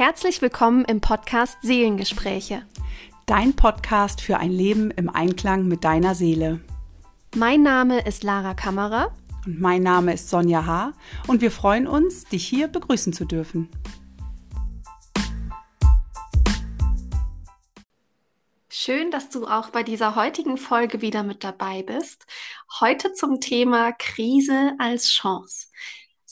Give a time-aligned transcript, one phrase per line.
[0.00, 2.64] Herzlich willkommen im Podcast Seelengespräche.
[3.26, 6.60] Dein Podcast für ein Leben im Einklang mit deiner Seele.
[7.36, 9.14] Mein Name ist Lara Kammerer.
[9.44, 10.94] Und mein Name ist Sonja H.
[11.26, 13.68] Und wir freuen uns, dich hier begrüßen zu dürfen.
[18.70, 22.24] Schön, dass du auch bei dieser heutigen Folge wieder mit dabei bist.
[22.80, 25.66] Heute zum Thema Krise als Chance.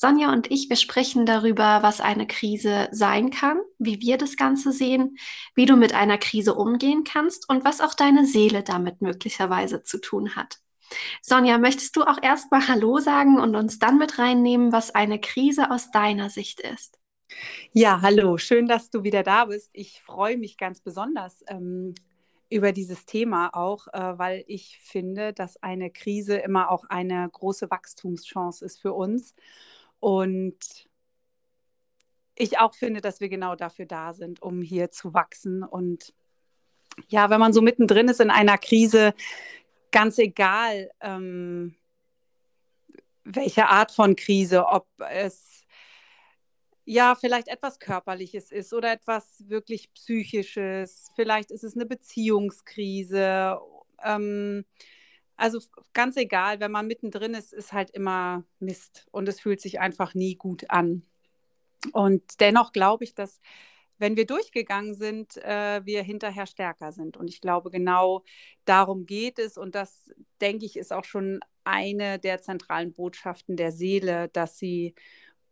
[0.01, 4.71] Sonja und ich, wir sprechen darüber, was eine Krise sein kann, wie wir das Ganze
[4.71, 5.19] sehen,
[5.57, 9.99] wie du mit einer Krise umgehen kannst und was auch deine Seele damit möglicherweise zu
[9.99, 10.59] tun hat.
[11.21, 15.73] Sonja, möchtest du auch erstmal Hallo sagen und uns dann mit reinnehmen, was eine Krise
[15.73, 17.01] aus deiner Sicht ist?
[17.73, 19.69] Ja, hallo, schön, dass du wieder da bist.
[19.73, 21.97] Ich freue mich ganz besonders ähm,
[22.51, 27.69] über dieses Thema auch, äh, weil ich finde, dass eine Krise immer auch eine große
[27.69, 29.35] Wachstumschance ist für uns.
[30.01, 30.89] Und
[32.35, 35.63] ich auch finde, dass wir genau dafür da sind, um hier zu wachsen.
[35.63, 36.15] Und
[37.09, 39.15] ja, wenn man so mittendrin ist in einer Krise,
[39.91, 41.75] ganz egal, ähm,
[43.25, 45.63] welche Art von Krise, ob es
[46.85, 53.59] ja vielleicht etwas Körperliches ist oder etwas wirklich Psychisches, vielleicht ist es eine Beziehungskrise.
[54.03, 54.65] Ähm,
[55.39, 55.61] also
[55.95, 60.15] ganz egal, wenn man mittendrin ist, ist halt immer Mist und es fühlt sich einfach
[60.15, 61.05] nie gut an.
[61.93, 63.41] Und dennoch glaube ich, dass
[63.99, 67.17] wenn wir durchgegangen sind, äh, wir hinterher stärker sind.
[67.17, 68.25] Und ich glaube, genau
[68.65, 69.59] darum geht es.
[69.59, 70.11] Und das,
[70.41, 74.95] denke ich, ist auch schon eine der zentralen Botschaften der Seele, dass sie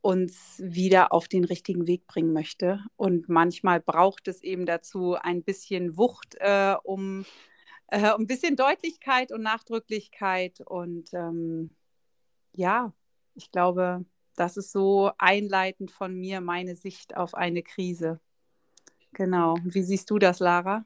[0.00, 2.80] uns wieder auf den richtigen Weg bringen möchte.
[2.96, 7.24] Und manchmal braucht es eben dazu ein bisschen Wucht, äh, um
[7.88, 10.60] äh, ein bisschen Deutlichkeit und Nachdrücklichkeit.
[10.60, 11.70] Und ähm,
[12.52, 12.92] ja,
[13.34, 18.20] ich glaube, das ist so einleitend von mir meine Sicht auf eine Krise.
[19.12, 19.56] Genau.
[19.64, 20.84] Wie siehst du das, Lara?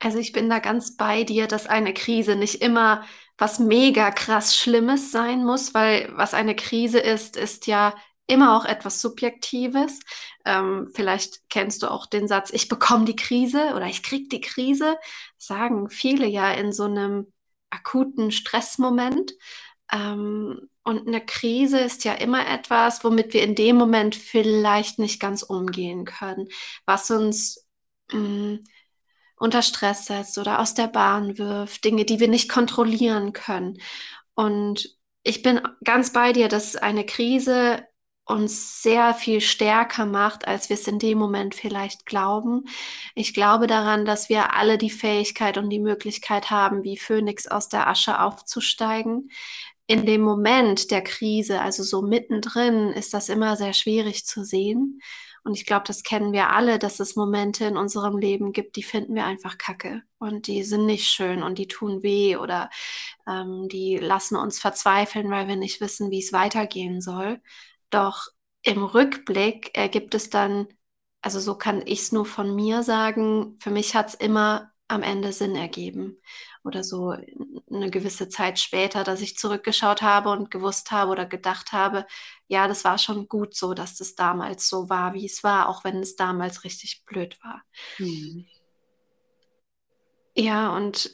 [0.00, 3.04] Also ich bin da ganz bei dir, dass eine Krise nicht immer
[3.36, 7.94] was mega krass Schlimmes sein muss, weil was eine Krise ist, ist ja
[8.28, 10.00] immer auch etwas Subjektives.
[10.44, 14.40] Ähm, vielleicht kennst du auch den Satz, ich bekomme die Krise oder ich krieg die
[14.40, 14.96] Krise.
[15.36, 17.32] Sagen viele ja in so einem
[17.70, 19.32] akuten Stressmoment.
[19.90, 25.20] Ähm, und eine Krise ist ja immer etwas, womit wir in dem Moment vielleicht nicht
[25.20, 26.48] ganz umgehen können,
[26.86, 27.66] was uns
[28.12, 28.64] mh, mm,
[29.36, 33.78] unter Stress setzt oder aus der Bahn wirft, Dinge, die wir nicht kontrollieren können.
[34.34, 37.86] Und ich bin ganz bei dir, dass eine Krise
[38.28, 42.64] uns sehr viel stärker macht, als wir es in dem Moment vielleicht glauben.
[43.14, 47.68] Ich glaube daran, dass wir alle die Fähigkeit und die Möglichkeit haben, wie Phönix aus
[47.68, 49.30] der Asche aufzusteigen.
[49.86, 55.00] In dem Moment der Krise, also so mittendrin, ist das immer sehr schwierig zu sehen.
[55.44, 58.82] Und ich glaube, das kennen wir alle, dass es Momente in unserem Leben gibt, die
[58.82, 62.68] finden wir einfach kacke und die sind nicht schön und die tun weh oder
[63.26, 67.40] ähm, die lassen uns verzweifeln, weil wir nicht wissen, wie es weitergehen soll.
[67.90, 68.28] Doch
[68.62, 70.68] im Rückblick ergibt es dann,
[71.22, 75.02] also so kann ich es nur von mir sagen, für mich hat es immer am
[75.02, 76.20] Ende Sinn ergeben.
[76.64, 77.14] Oder so
[77.70, 82.06] eine gewisse Zeit später, dass ich zurückgeschaut habe und gewusst habe oder gedacht habe,
[82.46, 85.84] ja, das war schon gut so, dass das damals so war, wie es war, auch
[85.84, 87.62] wenn es damals richtig blöd war.
[87.98, 88.46] Mhm.
[90.34, 91.10] Ja, und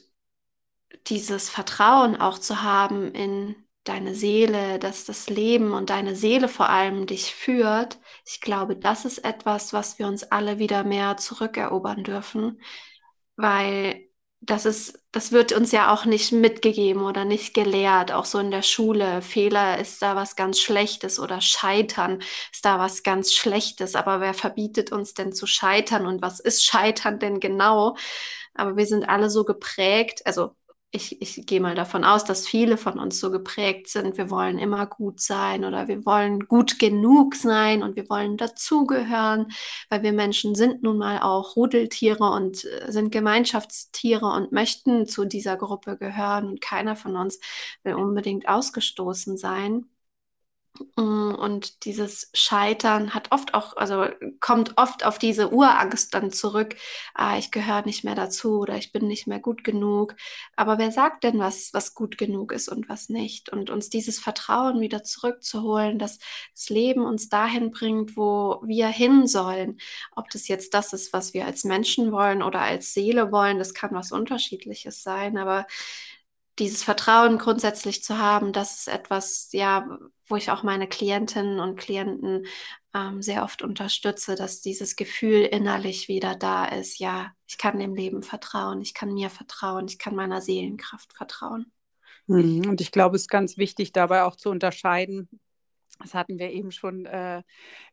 [1.06, 6.68] dieses Vertrauen auch zu haben in deine Seele, dass das Leben und deine Seele vor
[6.70, 12.04] allem dich führt, ich glaube, das ist etwas, was wir uns alle wieder mehr zurückerobern
[12.04, 12.60] dürfen,
[13.36, 14.08] weil
[14.40, 18.50] das ist, das wird uns ja auch nicht mitgegeben oder nicht gelehrt, auch so in
[18.50, 19.22] der Schule.
[19.22, 22.20] Fehler ist da was ganz Schlechtes oder Scheitern
[22.52, 23.94] ist da was ganz Schlechtes.
[23.94, 27.96] Aber wer verbietet uns denn zu scheitern und was ist Scheitern denn genau?
[28.54, 30.54] Aber wir sind alle so geprägt, also
[30.94, 34.59] ich, ich gehe mal davon aus, dass viele von uns so geprägt sind, wir wollen
[34.59, 39.52] immer gut sein oder wir wollen gut genug sein und wir wollen dazugehören,
[39.91, 45.25] weil wir Menschen sind nun mal auch Rudeltiere und äh, sind Gemeinschaftstiere und möchten zu
[45.25, 47.40] dieser Gruppe gehören und keiner von uns
[47.82, 49.87] will unbedingt ausgestoßen sein.
[50.97, 54.06] Mm, und dieses Scheitern hat oft auch, also
[54.41, 56.75] kommt oft auf diese Urangst dann zurück,
[57.15, 60.17] ah, ich gehöre nicht mehr dazu oder ich bin nicht mehr gut genug.
[60.56, 63.50] Aber wer sagt denn, was, was gut genug ist und was nicht?
[63.50, 66.19] Und uns dieses Vertrauen wieder zurückzuholen, dass
[66.55, 69.79] das Leben uns dahin bringt, wo wir hin sollen.
[70.17, 73.75] Ob das jetzt das ist, was wir als Menschen wollen oder als Seele wollen, das
[73.75, 75.67] kann was Unterschiedliches sein, aber
[76.59, 81.76] dieses Vertrauen grundsätzlich zu haben, das ist etwas, ja, wo ich auch meine Klientinnen und
[81.76, 82.47] Klienten
[82.94, 87.94] ähm, sehr oft unterstütze, dass dieses Gefühl innerlich wieder da ist, ja, ich kann dem
[87.94, 91.73] Leben vertrauen, ich kann mir vertrauen, ich kann meiner Seelenkraft vertrauen.
[92.26, 92.69] Mhm.
[92.69, 95.29] Und ich glaube, es ist ganz wichtig, dabei auch zu unterscheiden.
[96.00, 97.43] Das hatten wir eben schon äh,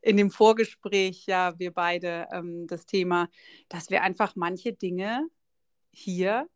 [0.02, 3.30] in dem Vorgespräch, ja, wir beide, ähm, das Thema,
[3.70, 5.28] dass wir einfach manche Dinge
[5.92, 6.48] hier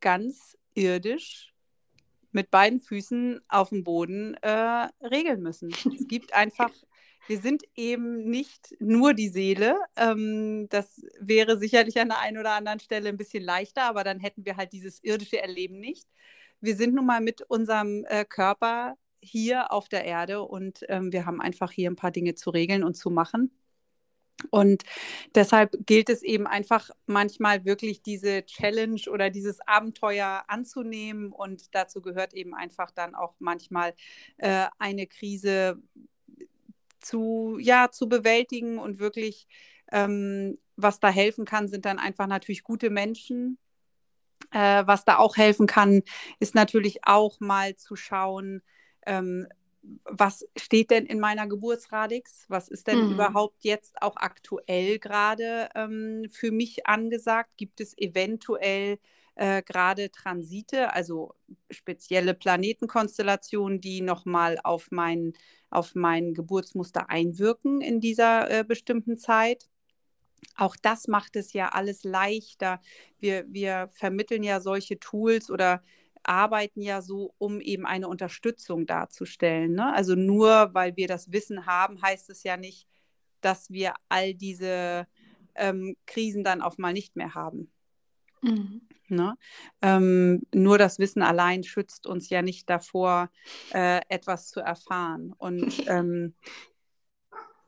[0.00, 1.53] ganz irdisch
[2.34, 5.70] mit beiden Füßen auf dem Boden äh, regeln müssen.
[5.70, 6.70] Es gibt einfach,
[7.28, 9.76] wir sind eben nicht nur die Seele.
[9.96, 14.20] Ähm, das wäre sicherlich an der einen oder anderen Stelle ein bisschen leichter, aber dann
[14.20, 16.08] hätten wir halt dieses irdische Erleben nicht.
[16.60, 21.26] Wir sind nun mal mit unserem äh, Körper hier auf der Erde und ähm, wir
[21.26, 23.52] haben einfach hier ein paar Dinge zu regeln und zu machen.
[24.50, 24.82] Und
[25.34, 31.32] deshalb gilt es eben einfach manchmal wirklich diese Challenge oder dieses Abenteuer anzunehmen.
[31.32, 33.94] Und dazu gehört eben einfach dann auch manchmal
[34.38, 35.80] äh, eine Krise
[37.00, 39.46] zu, ja, zu bewältigen und wirklich,
[39.92, 43.58] ähm, was da helfen kann, sind dann einfach natürlich gute Menschen.
[44.50, 46.02] Äh, was da auch helfen kann,
[46.38, 48.62] ist natürlich auch mal zu schauen,
[49.06, 49.46] ähm,
[50.04, 52.44] was steht denn in meiner Geburtsradix?
[52.48, 53.12] Was ist denn mhm.
[53.12, 57.50] überhaupt jetzt auch aktuell gerade ähm, für mich angesagt?
[57.56, 58.98] Gibt es eventuell
[59.34, 61.34] äh, gerade Transite, also
[61.70, 65.32] spezielle Planetenkonstellationen, die nochmal auf mein,
[65.70, 69.68] auf mein Geburtsmuster einwirken in dieser äh, bestimmten Zeit?
[70.56, 72.80] Auch das macht es ja alles leichter.
[73.18, 75.82] Wir, wir vermitteln ja solche Tools oder
[76.24, 79.72] arbeiten ja so, um eben eine Unterstützung darzustellen.
[79.74, 79.92] Ne?
[79.92, 82.88] Also nur weil wir das Wissen haben, heißt es ja nicht,
[83.40, 85.06] dass wir all diese
[85.54, 87.70] ähm, Krisen dann auf mal nicht mehr haben.
[88.42, 88.82] Mhm.
[89.08, 89.36] Ne?
[89.82, 93.30] Ähm, nur das Wissen allein schützt uns ja nicht davor,
[93.72, 95.32] äh, etwas zu erfahren.
[95.36, 96.34] Und ähm,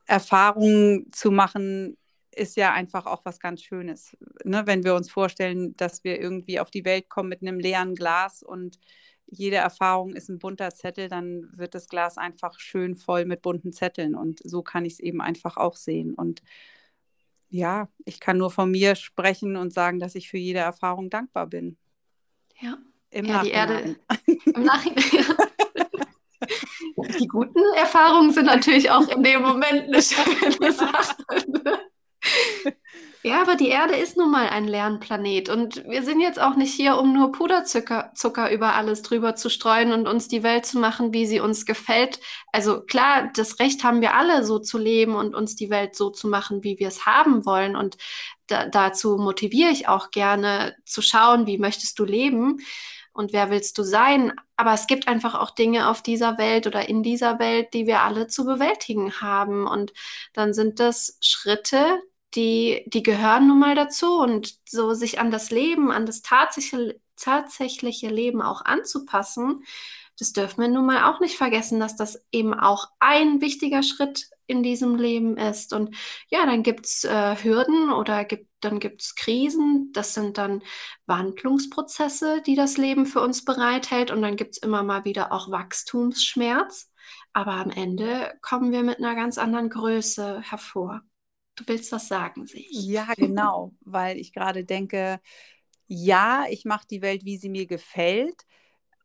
[0.07, 1.97] Erfahrungen zu machen,
[2.37, 4.17] ist ja einfach auch was ganz Schönes.
[4.45, 4.63] Ne?
[4.67, 8.43] Wenn wir uns vorstellen, dass wir irgendwie auf die Welt kommen mit einem leeren Glas
[8.43, 8.79] und
[9.27, 13.73] jede Erfahrung ist ein bunter Zettel, dann wird das Glas einfach schön voll mit bunten
[13.73, 14.15] Zetteln.
[14.15, 16.15] Und so kann ich es eben einfach auch sehen.
[16.15, 16.43] Und
[17.49, 21.47] ja, ich kann nur von mir sprechen und sagen, dass ich für jede Erfahrung dankbar
[21.47, 21.77] bin.
[22.61, 22.79] Ja.
[23.11, 23.69] Im ja, Nachhinein.
[23.69, 25.05] Die Erde, Im Nachhinein.
[27.19, 31.17] die guten Erfahrungen sind natürlich auch in dem Moment eine schöne Sache.
[33.27, 36.73] Ja, aber die Erde ist nun mal ein Lernplanet und wir sind jetzt auch nicht
[36.73, 40.79] hier, um nur Puderzucker Zucker über alles drüber zu streuen und uns die Welt zu
[40.79, 42.21] machen, wie sie uns gefällt.
[42.53, 46.11] Also klar, das Recht haben wir alle, so zu leben und uns die Welt so
[46.11, 47.75] zu machen, wie wir es haben wollen.
[47.75, 47.97] Und
[48.47, 52.59] da, dazu motiviere ich auch gerne zu schauen, wie möchtest du leben
[53.13, 54.35] und wer willst du sein.
[54.55, 58.03] Aber es gibt einfach auch Dinge auf dieser Welt oder in dieser Welt, die wir
[58.03, 59.67] alle zu bewältigen haben.
[59.67, 59.93] Und
[60.33, 62.01] dann sind das Schritte,
[62.35, 67.01] die, die gehören nun mal dazu und so sich an das Leben, an das tatsächliche,
[67.17, 69.65] tatsächliche Leben auch anzupassen,
[70.19, 74.31] das dürfen wir nun mal auch nicht vergessen, dass das eben auch ein wichtiger Schritt
[74.47, 75.73] in diesem Leben ist.
[75.75, 75.95] Und
[76.31, 79.91] ja, dann gibt es äh, Hürden oder gibt, dann gibt es Krisen.
[79.93, 80.63] Das sind dann
[81.07, 84.11] Wandlungsprozesse, die das Leben für uns bereithält.
[84.11, 86.91] Und dann gibt es immer mal wieder auch Wachstumsschmerz.
[87.35, 91.03] Aber am Ende kommen wir mit einer ganz anderen Größe hervor.
[91.57, 92.87] Du willst das sagen, sehe ich.
[92.87, 95.21] Ja, genau, weil ich gerade denke,
[95.89, 98.47] ja, ich mache die Welt, wie sie mir gefällt.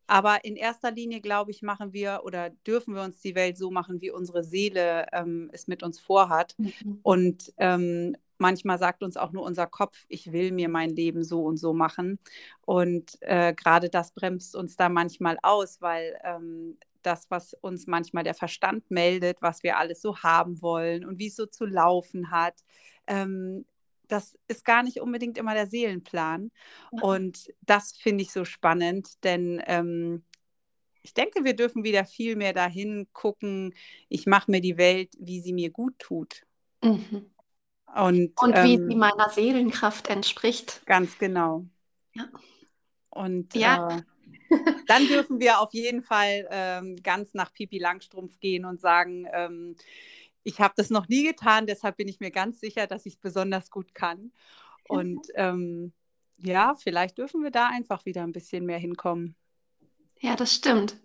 [0.07, 3.71] Aber in erster Linie, glaube ich, machen wir oder dürfen wir uns die Welt so
[3.71, 6.55] machen, wie unsere Seele ähm, es mit uns vorhat.
[6.57, 6.99] Mhm.
[7.01, 11.43] Und ähm, manchmal sagt uns auch nur unser Kopf, ich will mir mein Leben so
[11.43, 12.19] und so machen.
[12.65, 18.23] Und äh, gerade das bremst uns da manchmal aus, weil ähm, das, was uns manchmal
[18.23, 22.31] der Verstand meldet, was wir alles so haben wollen und wie es so zu laufen
[22.31, 22.55] hat.
[23.07, 23.65] Ähm,
[24.07, 26.51] das ist gar nicht unbedingt immer der Seelenplan.
[26.91, 27.03] Ja.
[27.03, 30.23] Und das finde ich so spannend, denn ähm,
[31.03, 33.73] ich denke, wir dürfen wieder viel mehr dahin gucken,
[34.09, 36.43] ich mache mir die Welt, wie sie mir gut tut.
[36.83, 37.31] Mhm.
[37.95, 40.81] Und, und wie ähm, sie meiner Seelenkraft entspricht.
[40.85, 41.65] Ganz genau.
[42.13, 42.29] Ja.
[43.09, 43.97] Und ja.
[43.97, 44.01] Äh,
[44.87, 49.75] dann dürfen wir auf jeden Fall ähm, ganz nach Pipi Langstrumpf gehen und sagen, ähm,
[50.43, 53.19] ich habe das noch nie getan, deshalb bin ich mir ganz sicher, dass ich es
[53.19, 54.31] besonders gut kann.
[54.87, 55.93] Und ähm,
[56.37, 59.35] ja, vielleicht dürfen wir da einfach wieder ein bisschen mehr hinkommen.
[60.19, 60.97] Ja, das stimmt.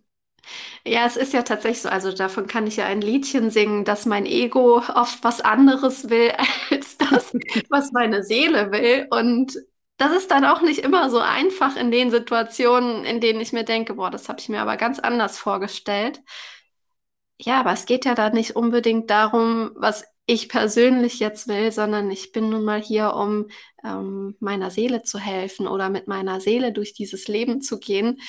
[0.85, 4.07] Ja, es ist ja tatsächlich so, also davon kann ich ja ein Liedchen singen, dass
[4.07, 6.33] mein Ego oft was anderes will
[7.11, 7.33] das,
[7.71, 9.07] was meine Seele will.
[9.11, 9.57] Und
[9.99, 13.65] das ist dann auch nicht immer so einfach in den Situationen, in denen ich mir
[13.65, 16.23] denke, boah, das habe ich mir aber ganz anders vorgestellt.
[17.39, 22.11] ja, aber es geht ja da nicht unbedingt darum, was ich persönlich jetzt will, sondern
[22.11, 23.49] ich bin nun mal hier, um
[23.85, 28.21] ähm, meiner Seele zu helfen oder mit meiner Seele durch dieses Leben zu gehen.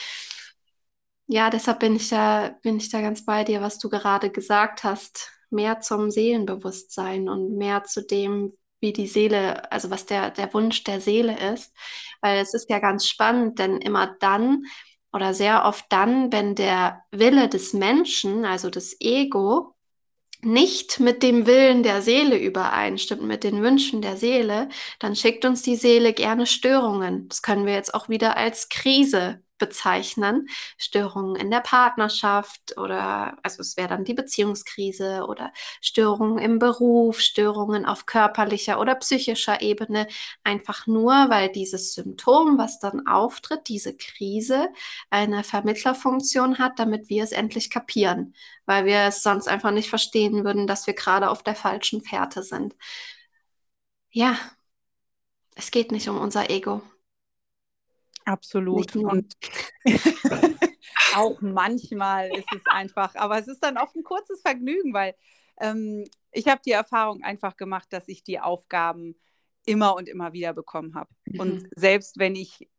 [1.27, 4.83] Ja, deshalb bin ich da, bin ich da ganz bei dir, was du gerade gesagt
[4.83, 5.31] hast.
[5.49, 10.83] Mehr zum Seelenbewusstsein und mehr zu dem, wie die Seele, also was der, der Wunsch
[10.83, 11.73] der Seele ist.
[12.21, 14.65] Weil es ist ja ganz spannend, denn immer dann
[15.11, 19.73] oder sehr oft dann, wenn der Wille des Menschen, also das Ego,
[20.41, 24.69] nicht mit dem Willen der Seele übereinstimmt, mit den Wünschen der Seele,
[24.99, 27.27] dann schickt uns die Seele gerne Störungen.
[27.29, 30.47] Das können wir jetzt auch wieder als Krise bezeichnen.
[30.77, 37.19] Störungen in der Partnerschaft oder, also es wäre dann die Beziehungskrise oder Störungen im Beruf,
[37.19, 40.07] Störungen auf körperlicher oder psychischer Ebene.
[40.43, 44.69] Einfach nur, weil dieses Symptom, was dann auftritt, diese Krise,
[45.09, 48.33] eine Vermittlerfunktion hat, damit wir es endlich kapieren,
[48.65, 52.43] weil wir es sonst einfach nicht verstehen würden, dass wir gerade auf der falschen Fährte
[52.43, 52.75] sind.
[54.11, 54.37] Ja,
[55.55, 56.81] es geht nicht um unser Ego.
[58.27, 58.95] Absolut.
[58.95, 59.33] Und
[61.15, 65.15] auch manchmal ist es einfach, aber es ist dann oft ein kurzes Vergnügen, weil
[65.61, 69.15] ähm, ich habe die Erfahrung einfach gemacht, dass ich die Aufgaben
[69.65, 71.09] immer und immer wieder bekommen habe.
[71.25, 71.39] Mhm.
[71.39, 72.69] Und selbst wenn ich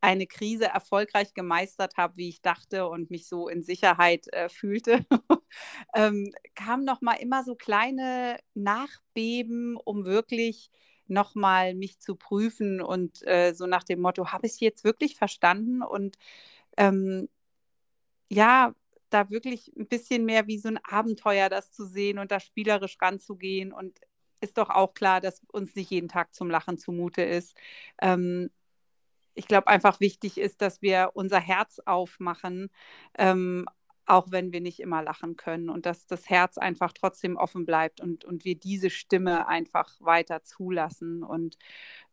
[0.00, 5.06] eine Krise erfolgreich gemeistert habe, wie ich dachte und mich so in Sicherheit äh, fühlte,
[5.94, 10.70] ähm, kamen noch mal immer so kleine Nachbeben, um wirklich
[11.08, 15.82] nochmal mich zu prüfen und äh, so nach dem Motto, habe ich jetzt wirklich verstanden?
[15.82, 16.16] Und
[16.76, 17.28] ähm,
[18.28, 18.74] ja,
[19.10, 22.98] da wirklich ein bisschen mehr wie so ein Abenteuer das zu sehen und da spielerisch
[23.00, 23.72] ranzugehen.
[23.72, 23.98] Und
[24.40, 27.56] ist doch auch klar, dass uns nicht jeden Tag zum Lachen zumute ist.
[28.00, 28.50] Ähm,
[29.34, 32.70] ich glaube, einfach wichtig ist, dass wir unser Herz aufmachen,
[33.18, 33.66] ähm,
[34.06, 38.00] auch wenn wir nicht immer lachen können und dass das Herz einfach trotzdem offen bleibt
[38.00, 41.58] und, und wir diese Stimme einfach weiter zulassen und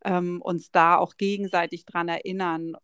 [0.04, 2.76] ähm, uns da auch gegenseitig dran erinnern,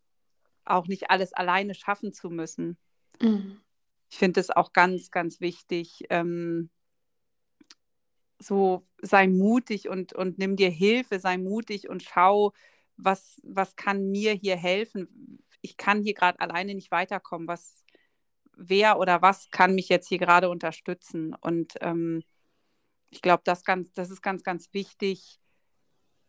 [0.64, 2.78] auch nicht alles alleine schaffen zu müssen.
[3.20, 3.60] Mhm.
[4.10, 6.70] Ich finde es auch ganz, ganz wichtig, ähm,
[8.38, 12.52] so sei mutig und, und nimm dir Hilfe, sei mutig und schau,
[12.96, 15.42] was, was kann mir hier helfen.
[15.62, 17.48] Ich kann hier gerade alleine nicht weiterkommen.
[17.48, 17.84] Was,
[18.60, 21.34] wer oder was kann mich jetzt hier gerade unterstützen.
[21.40, 22.22] Und ähm,
[23.10, 23.62] ich glaube, das,
[23.94, 25.40] das ist ganz, ganz wichtig.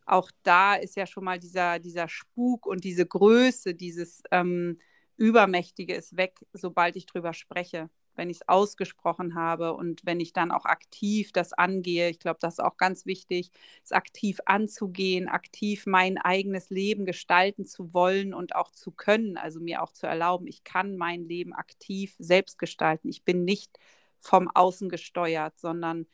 [0.06, 4.78] Auch da ist ja schon mal dieser, dieser Spuk und diese Größe, dieses ähm,
[5.16, 10.32] Übermächtige ist weg, sobald ich drüber spreche wenn ich es ausgesprochen habe und wenn ich
[10.32, 12.08] dann auch aktiv das angehe.
[12.08, 13.50] Ich glaube, das ist auch ganz wichtig,
[13.84, 19.60] es aktiv anzugehen, aktiv mein eigenes Leben gestalten zu wollen und auch zu können, also
[19.60, 23.08] mir auch zu erlauben, ich kann mein Leben aktiv selbst gestalten.
[23.08, 23.78] Ich bin nicht
[24.18, 26.06] vom Außen gesteuert, sondern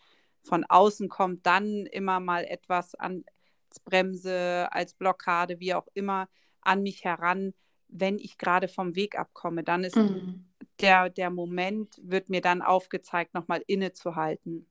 [0.43, 3.25] von außen kommt dann immer mal etwas an
[3.69, 6.29] als Bremse, als Blockade, wie auch immer,
[6.63, 7.53] an mich heran,
[7.89, 9.63] wenn ich gerade vom Weg abkomme.
[9.63, 10.49] Dann ist mhm
[10.81, 14.67] der, der Moment wird mir dann aufgezeigt, nochmal innezuhalten.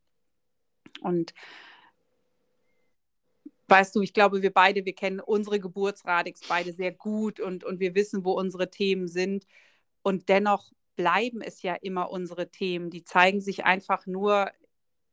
[1.02, 1.34] Und
[3.68, 7.80] weißt du, ich glaube, wir beide, wir kennen unsere Geburtsradix beide sehr gut und, und
[7.80, 9.46] wir wissen, wo unsere Themen sind.
[10.02, 12.90] Und dennoch bleiben es ja immer unsere Themen.
[12.90, 14.52] Die zeigen sich einfach nur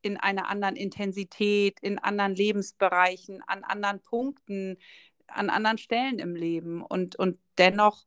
[0.03, 4.77] in einer anderen Intensität, in anderen Lebensbereichen, an anderen Punkten,
[5.27, 6.83] an anderen Stellen im Leben.
[6.83, 8.05] Und, und dennoch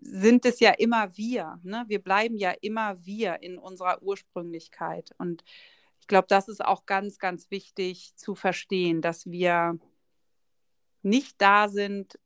[0.00, 1.58] sind es ja immer wir.
[1.62, 1.84] Ne?
[1.88, 5.12] Wir bleiben ja immer wir in unserer Ursprünglichkeit.
[5.18, 5.44] Und
[6.00, 9.78] ich glaube, das ist auch ganz, ganz wichtig zu verstehen, dass wir
[11.02, 12.18] nicht da sind,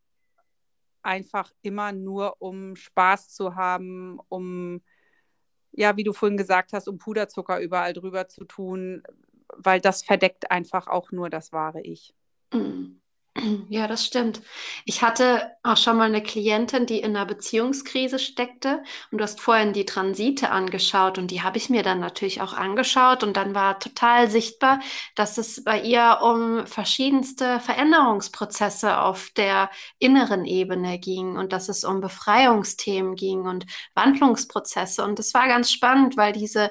[1.02, 4.82] einfach immer nur, um Spaß zu haben, um,
[5.72, 9.02] ja, wie du vorhin gesagt hast, um Puderzucker überall drüber zu tun,
[9.48, 12.14] weil das verdeckt einfach auch nur das wahre Ich.
[12.52, 13.01] Mhm.
[13.68, 14.40] Ja, das stimmt.
[14.84, 18.84] Ich hatte auch schon mal eine Klientin, die in einer Beziehungskrise steckte.
[19.10, 22.52] Und du hast vorhin die Transite angeschaut und die habe ich mir dann natürlich auch
[22.52, 23.24] angeschaut.
[23.24, 24.78] Und dann war total sichtbar,
[25.16, 31.82] dass es bei ihr um verschiedenste Veränderungsprozesse auf der inneren Ebene ging und dass es
[31.82, 35.02] um Befreiungsthemen ging und Wandlungsprozesse.
[35.04, 36.70] Und das war ganz spannend, weil diese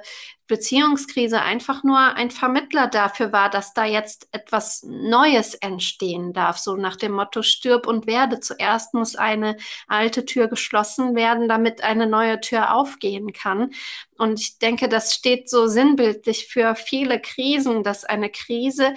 [0.51, 6.57] Beziehungskrise einfach nur ein Vermittler dafür war, dass da jetzt etwas Neues entstehen darf.
[6.57, 8.41] So nach dem Motto, stirb und werde.
[8.41, 9.55] Zuerst muss eine
[9.87, 13.71] alte Tür geschlossen werden, damit eine neue Tür aufgehen kann.
[14.17, 18.93] Und ich denke, das steht so sinnbildlich für viele Krisen, dass eine Krise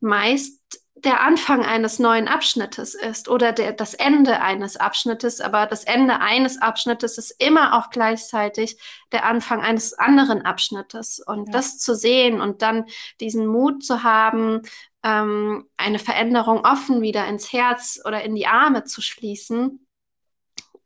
[0.00, 5.84] meist der Anfang eines neuen Abschnittes ist oder der, das Ende eines Abschnittes, aber das
[5.84, 8.78] Ende eines Abschnittes ist immer auch gleichzeitig
[9.12, 11.20] der Anfang eines anderen Abschnittes.
[11.20, 11.52] Und ja.
[11.52, 12.86] das zu sehen und dann
[13.20, 14.62] diesen Mut zu haben,
[15.02, 19.84] ähm, eine Veränderung offen wieder ins Herz oder in die Arme zu schließen,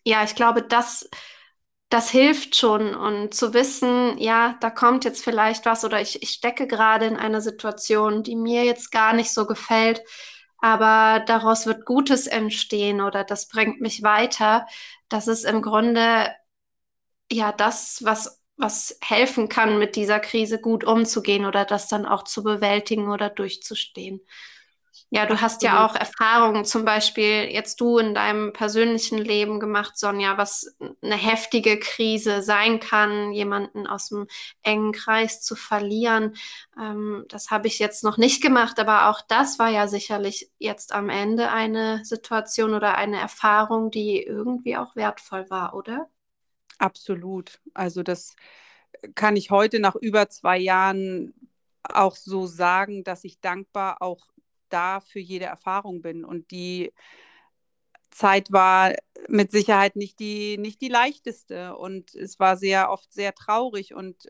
[0.04, 1.08] ja, ich glaube, das
[1.88, 6.30] das hilft schon und zu wissen, ja, da kommt jetzt vielleicht was oder ich, ich
[6.30, 10.02] stecke gerade in einer Situation, die mir jetzt gar nicht so gefällt,
[10.59, 14.66] aber daraus wird Gutes entstehen oder das bringt mich weiter.
[15.09, 16.30] Das ist im Grunde
[17.30, 22.25] ja das, was, was helfen kann, mit dieser Krise gut umzugehen oder das dann auch
[22.25, 24.21] zu bewältigen oder durchzustehen.
[25.10, 29.96] Ja, du hast ja auch Erfahrungen, zum Beispiel jetzt du in deinem persönlichen Leben gemacht,
[29.98, 34.26] Sonja, was eine heftige Krise sein kann, jemanden aus dem
[34.62, 36.36] engen Kreis zu verlieren.
[36.78, 40.92] Ähm, das habe ich jetzt noch nicht gemacht, aber auch das war ja sicherlich jetzt
[40.92, 46.08] am Ende eine Situation oder eine Erfahrung, die irgendwie auch wertvoll war, oder?
[46.78, 47.60] Absolut.
[47.74, 48.36] Also das
[49.14, 51.34] kann ich heute nach über zwei Jahren
[51.82, 54.26] auch so sagen, dass ich dankbar auch
[54.72, 56.25] da für jede Erfahrung bin.
[56.25, 56.92] Und die
[58.10, 58.94] Zeit war
[59.28, 61.76] mit Sicherheit nicht die, nicht die leichteste.
[61.76, 64.28] Und es war sehr oft sehr traurig und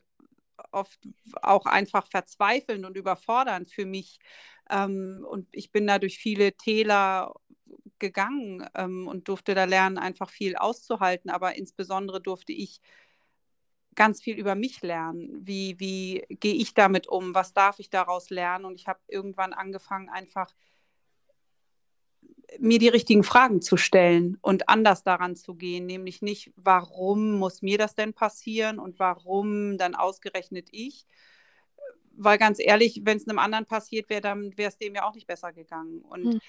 [0.72, 0.98] oft
[1.42, 4.18] auch einfach verzweifelnd und überfordernd für mich.
[4.70, 7.34] Ähm, und ich bin da durch viele Täler
[7.98, 11.30] gegangen ähm, und durfte da lernen, einfach viel auszuhalten.
[11.30, 12.80] Aber insbesondere durfte ich
[13.98, 15.28] ganz viel über mich lernen.
[15.42, 17.34] Wie, wie gehe ich damit um?
[17.34, 18.64] Was darf ich daraus lernen?
[18.64, 20.54] Und ich habe irgendwann angefangen, einfach
[22.60, 27.60] mir die richtigen Fragen zu stellen und anders daran zu gehen, nämlich nicht, warum muss
[27.60, 31.04] mir das denn passieren und warum dann ausgerechnet ich?
[32.12, 35.14] Weil ganz ehrlich, wenn es einem anderen passiert wäre, dann wäre es dem ja auch
[35.14, 36.02] nicht besser gegangen.
[36.02, 36.40] Und hm.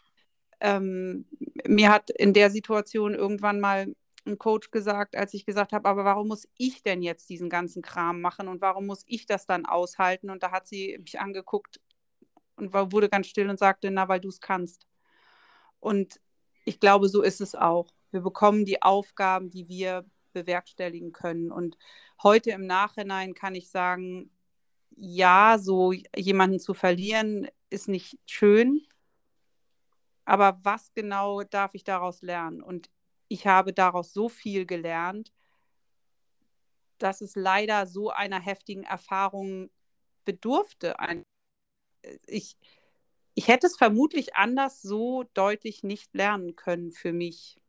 [0.61, 1.25] ähm,
[1.67, 3.93] mir hat in der Situation irgendwann mal
[4.29, 7.81] ein Coach gesagt, als ich gesagt habe, aber warum muss ich denn jetzt diesen ganzen
[7.81, 10.29] Kram machen und warum muss ich das dann aushalten?
[10.29, 11.79] Und da hat sie mich angeguckt
[12.55, 14.87] und war, wurde ganz still und sagte, na, weil du es kannst.
[15.79, 16.19] Und
[16.65, 17.93] ich glaube, so ist es auch.
[18.11, 21.51] Wir bekommen die Aufgaben, die wir bewerkstelligen können.
[21.51, 21.77] Und
[22.23, 24.31] heute im Nachhinein kann ich sagen,
[24.95, 28.81] ja, so jemanden zu verlieren ist nicht schön.
[30.25, 32.61] Aber was genau darf ich daraus lernen?
[32.61, 32.89] Und
[33.29, 35.31] ich habe daraus so viel gelernt,
[36.97, 39.69] dass es leider so einer heftigen Erfahrung
[40.25, 40.95] bedurfte.
[42.25, 42.57] Ich,
[43.35, 47.61] ich hätte es vermutlich anders so deutlich nicht lernen können für mich.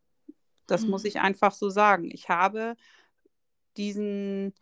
[0.67, 0.91] Das mhm.
[0.91, 2.11] muss ich einfach so sagen.
[2.11, 2.75] Ich habe
[3.77, 4.55] diesen,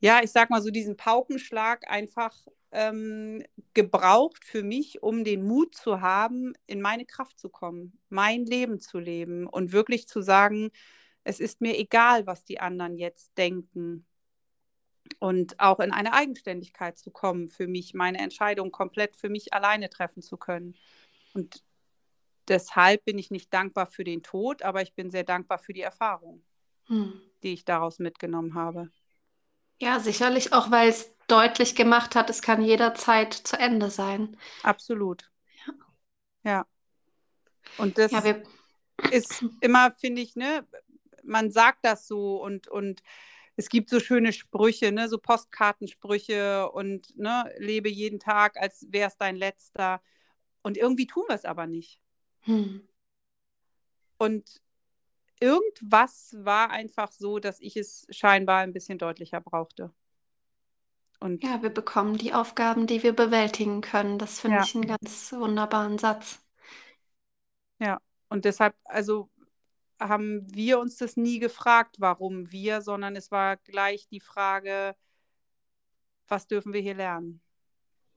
[0.00, 2.34] ja, ich sag mal so, diesen Paukenschlag einfach
[2.70, 3.42] ähm,
[3.74, 8.80] gebraucht für mich, um den Mut zu haben, in meine Kraft zu kommen, mein Leben
[8.80, 10.70] zu leben und wirklich zu sagen,
[11.24, 14.06] es ist mir egal, was die anderen jetzt denken.
[15.18, 19.88] Und auch in eine Eigenständigkeit zu kommen, für mich, meine Entscheidung komplett für mich alleine
[19.88, 20.76] treffen zu können.
[21.32, 21.64] Und
[22.46, 25.80] deshalb bin ich nicht dankbar für den Tod, aber ich bin sehr dankbar für die
[25.80, 26.42] Erfahrung,
[26.86, 27.20] hm.
[27.42, 28.90] die ich daraus mitgenommen habe.
[29.80, 34.36] Ja, sicherlich auch, weil es deutlich gemacht hat, es kann jederzeit zu Ende sein.
[34.62, 35.30] Absolut.
[35.66, 35.74] Ja.
[36.50, 36.66] ja.
[37.76, 38.22] Und das ja,
[39.10, 40.66] ist immer, finde ich, ne,
[41.22, 43.02] man sagt das so und, und
[43.56, 49.08] es gibt so schöne Sprüche, ne, so Postkartensprüche und ne, lebe jeden Tag, als wäre
[49.08, 50.00] es dein letzter.
[50.62, 52.00] Und irgendwie tun wir es aber nicht.
[52.40, 52.88] Hm.
[54.16, 54.60] Und
[55.40, 59.92] irgendwas war einfach so, dass ich es scheinbar ein bisschen deutlicher brauchte.
[61.20, 64.18] Und ja, wir bekommen die Aufgaben, die wir bewältigen können.
[64.18, 64.62] Das finde ja.
[64.62, 66.40] ich einen ganz wunderbaren Satz.
[67.80, 69.28] Ja, und deshalb, also
[69.98, 74.94] haben wir uns das nie gefragt, warum wir, sondern es war gleich die Frage,
[76.28, 77.40] was dürfen wir hier lernen?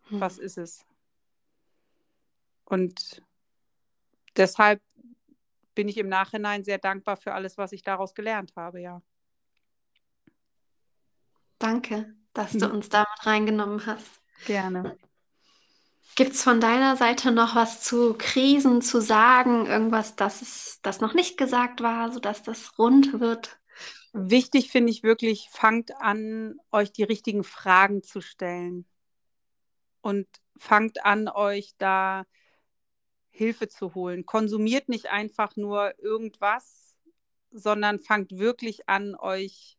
[0.10, 0.20] Hm.
[0.20, 0.86] Was ist es?
[2.66, 3.24] Und
[4.36, 4.82] deshalb
[5.76, 9.02] bin ich im Nachhinein sehr dankbar für alles, was ich daraus gelernt habe, ja.
[11.60, 14.22] Danke dass du uns damit reingenommen hast.
[14.46, 14.98] Gerne.
[16.16, 19.66] Gibt es von deiner Seite noch was zu Krisen zu sagen?
[19.66, 23.60] Irgendwas, das, es, das noch nicht gesagt war, sodass das rund wird?
[24.14, 28.86] Wichtig finde ich wirklich, fangt an, euch die richtigen Fragen zu stellen.
[30.02, 32.26] Und fangt an, euch da
[33.32, 34.26] Hilfe zu holen.
[34.26, 36.96] Konsumiert nicht einfach nur irgendwas,
[37.50, 39.78] sondern fangt wirklich an, euch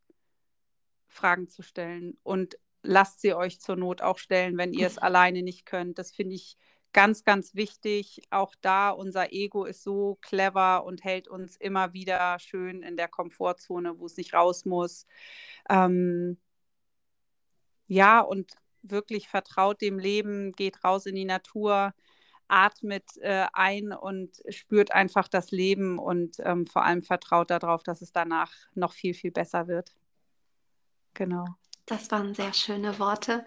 [1.07, 5.43] Fragen zu stellen und lasst sie euch zur Not auch stellen, wenn ihr es alleine
[5.43, 5.99] nicht könnt.
[5.99, 6.57] Das finde ich
[6.93, 8.23] ganz, ganz wichtig.
[8.31, 13.09] Auch da, unser Ego ist so clever und hält uns immer wieder schön in der
[13.09, 15.07] Komfortzone, wo es nicht raus muss.
[15.69, 16.39] Ähm,
[17.87, 21.95] ja, und wirklich vertraut dem Leben, geht raus in die Natur,
[22.49, 28.03] atmet äh, ein und spürt einfach das Leben und ähm, vor allem vertraut darauf, dass
[28.03, 29.93] es danach noch viel, viel besser wird.
[31.15, 31.45] Genau.
[31.87, 33.45] Das waren sehr schöne Worte.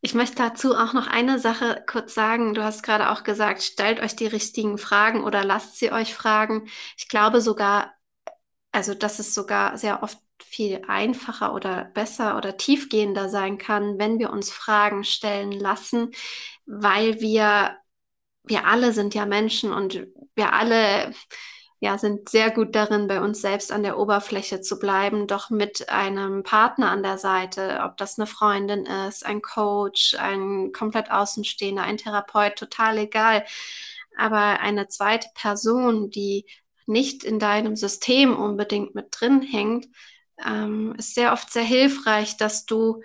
[0.00, 2.52] Ich möchte dazu auch noch eine Sache kurz sagen.
[2.52, 6.68] Du hast gerade auch gesagt, stellt euch die richtigen Fragen oder lasst sie euch fragen.
[6.96, 7.94] Ich glaube sogar,
[8.72, 14.18] also dass es sogar sehr oft viel einfacher oder besser oder tiefgehender sein kann, wenn
[14.18, 16.10] wir uns Fragen stellen lassen,
[16.66, 17.76] weil wir,
[18.46, 21.12] wir alle sind ja Menschen und wir alle
[21.78, 25.90] ja, sind sehr gut darin, bei uns selbst an der Oberfläche zu bleiben, doch mit
[25.90, 31.82] einem Partner an der Seite, ob das eine Freundin ist, ein Coach, ein komplett Außenstehender,
[31.82, 33.44] ein Therapeut, total egal.
[34.16, 36.46] Aber eine zweite Person, die
[36.86, 39.86] nicht in deinem System unbedingt mit drin hängt,
[40.46, 43.02] ähm, ist sehr oft sehr hilfreich, dass du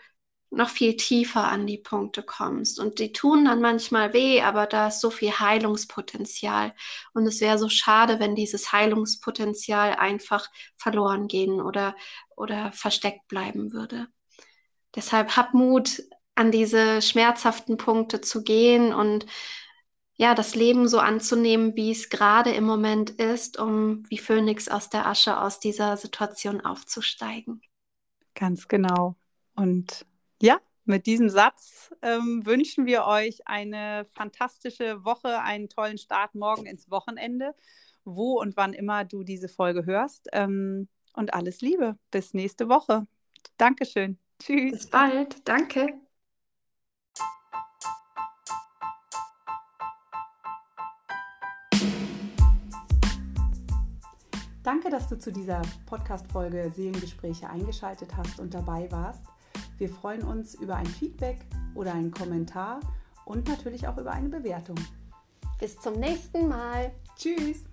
[0.52, 2.80] noch viel tiefer an die Punkte kommst.
[2.80, 6.76] Und die tun dann manchmal weh, aber da ist so viel Heilungspotenzial.
[7.14, 11.96] Und es wäre so schade, wenn dieses Heilungspotenzial einfach verloren gehen oder,
[12.36, 14.08] oder versteckt bleiben würde.
[14.94, 16.04] Deshalb hab Mut,
[16.36, 19.26] an diese schmerzhaften Punkte zu gehen und
[20.16, 24.90] ja, das Leben so anzunehmen, wie es gerade im Moment ist, um wie Phönix aus
[24.90, 27.62] der Asche aus dieser Situation aufzusteigen.
[28.36, 29.16] Ganz genau.
[29.56, 30.06] Und
[30.42, 36.66] ja, mit diesem Satz ähm, wünschen wir euch eine fantastische Woche, einen tollen Start morgen
[36.66, 37.56] ins Wochenende,
[38.04, 40.28] wo und wann immer du diese Folge hörst.
[40.34, 41.98] Ähm, und alles Liebe.
[42.10, 43.06] Bis nächste Woche.
[43.58, 44.18] Dankeschön.
[44.40, 44.72] Tschüss.
[44.72, 45.48] Bis bald.
[45.48, 45.94] Danke.
[54.64, 59.31] Danke, dass du zu dieser Podcast-Folge Seelengespräche eingeschaltet hast und dabei warst.
[59.82, 61.40] Wir freuen uns über ein Feedback
[61.74, 62.82] oder einen Kommentar
[63.26, 64.76] und natürlich auch über eine Bewertung.
[65.60, 66.92] Bis zum nächsten Mal.
[67.16, 67.64] Tschüss.